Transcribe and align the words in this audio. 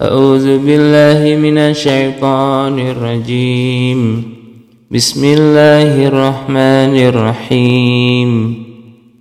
أعوذ 0.00 0.58
بالله 0.58 1.36
من 1.36 1.58
الشيطان 1.58 2.78
الرجيم. 2.78 4.22
بسم 4.90 5.24
الله 5.24 6.06
الرحمن 6.06 6.94
الرحيم. 6.98 8.64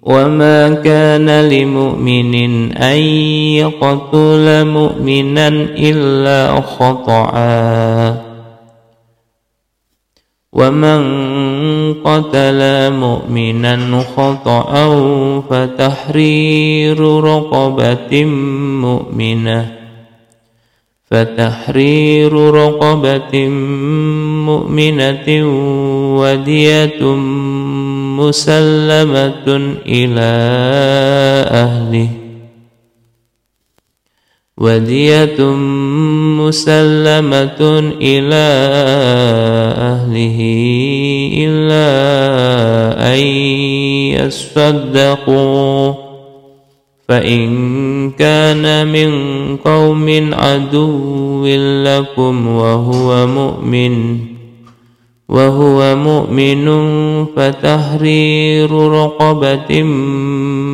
وما 0.01 0.69
كان 0.73 1.29
لمؤمن 1.49 2.33
أن 2.77 2.97
يقتل 3.61 4.65
مؤمنا 4.65 5.47
إلا 5.77 6.61
خطأ. 6.61 7.33
ومن 10.53 11.01
قتل 11.93 12.91
مؤمنا 12.93 14.03
خطأ 14.17 14.73
فتحرير 15.49 16.99
رقبة 17.23 18.25
مؤمنة. 18.81 19.82
فتحرير 21.13 22.33
رقبة 22.33 23.47
مؤمنة 24.49 25.27
ودية 26.19 27.05
مسلمة 28.17 29.47
إلى 29.85 30.33
أهله 31.65 32.09
ودية 34.57 35.43
مسلمة 36.41 37.61
إلى 38.01 38.45
أهله 39.93 40.39
إلا 41.37 41.89
أن 43.13 43.19
يصدقوا 44.17 45.93
فإن 47.07 48.02
كان 48.19 48.87
من 48.87 49.11
قوم 49.57 50.33
عدو 50.33 51.45
لكم 51.83 52.47
وهو 52.47 53.27
مؤمن 53.27 54.17
وهو 55.29 55.95
مؤمن 55.95 56.65
فتحرير 57.25 58.71
رقبة 58.71 59.83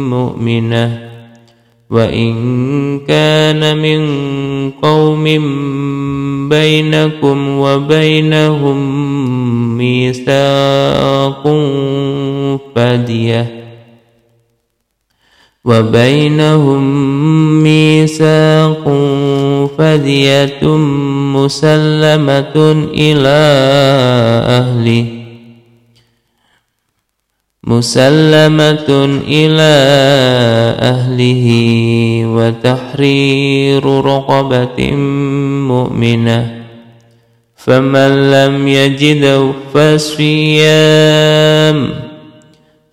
مؤمنة. 0.10 1.10
وإن 1.90 3.00
كان 3.00 3.78
من 3.78 4.02
قوم 4.82 5.23
بينكم 6.50 7.50
وبينهم 7.50 8.78
ميثاق 9.78 11.44
فدية. 12.76 13.59
وبينهم 15.70 16.84
ميثاق 17.64 18.86
فدية 19.78 20.64
مسلمة 21.38 22.56
إلى 22.94 23.42
أهله. 24.59 25.06
مسلمة 27.64 28.89
إلى 29.28 29.76
أهله 30.81 31.45
وتحرير 32.26 33.86
رقبة 33.86 34.95
مؤمنة. 35.72 36.42
فمن 37.56 38.31
لم 38.31 38.67
يجد 38.67 39.54
فصيام 39.73 41.30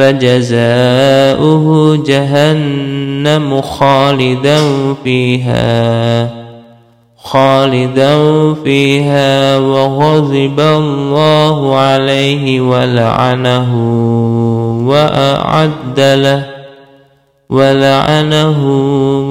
فجزاؤه 0.00 1.96
جهنم 2.06 3.60
خالدا 3.60 4.58
فيها 5.04 6.30
خالدا 7.16 8.14
فيها 8.54 9.58
وغضب 9.58 10.60
الله 10.60 11.76
عليه 11.76 12.60
ولعنه 12.60 13.74
وأعد 14.88 16.00
له 16.00 16.46
ولعنه 17.50 18.58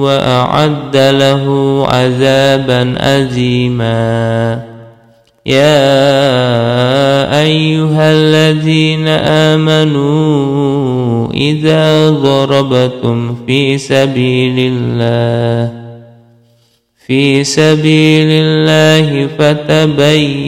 وأعد 0.02 0.96
له 0.96 1.44
عذابا 1.88 2.94
أزيما. 2.98 4.60
يا 5.46 6.49
أيها 7.30 8.12
الذين 8.12 9.08
آمنوا 9.48 11.32
إذا 11.32 12.10
ضربتم 12.10 13.36
في 13.46 13.78
سبيل 13.78 14.72
الله 14.72 15.80
في 17.06 17.44
سبيل 17.44 18.28
الله 18.30 19.26
فتبينوا 19.38 20.46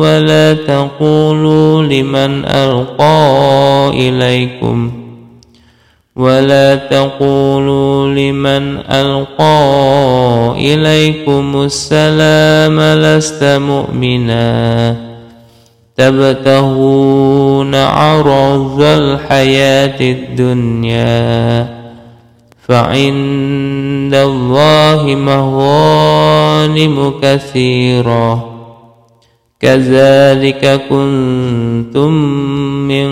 ولا 0.00 0.54
تقولوا 0.54 1.82
لمن 1.82 2.44
ألقى 2.44 3.90
إليكم 3.94 4.92
ولا 6.16 6.74
تقولوا 6.74 8.08
لمن 8.14 8.78
ألقى 8.90 10.54
إليكم 10.58 11.62
السلام 11.62 12.80
لست 12.80 13.44
مؤمنا. 13.44 15.13
تبتغون 15.96 17.74
عرض 17.74 18.82
الحياة 18.82 20.00
الدنيا 20.00 21.68
فعند 22.68 24.14
الله 24.14 25.14
مغانم 25.14 27.12
كثيرة. 27.22 28.54
كذلك 29.60 30.80
كنتم 30.88 32.12
من 32.88 33.08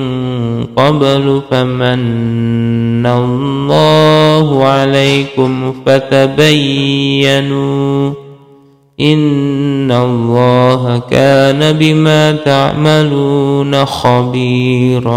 قبل 0.65 1.43
فمن 1.51 3.07
الله 3.07 4.65
عليكم 4.65 5.75
فتبينوا 5.87 7.53
إن 9.03 9.93
الله 9.93 11.03
كان 11.11 11.73
بما 11.73 12.33
تعملون 12.33 13.85
خبيراً 13.85 15.13